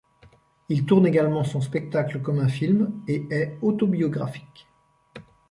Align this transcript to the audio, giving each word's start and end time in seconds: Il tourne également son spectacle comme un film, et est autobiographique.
Il 0.69 0.85
tourne 0.87 1.05
également 1.05 1.43
son 1.43 1.61
spectacle 1.61 2.23
comme 2.23 2.39
un 2.39 2.47
film, 2.47 2.99
et 3.07 3.27
est 3.29 3.55
autobiographique. 3.61 4.67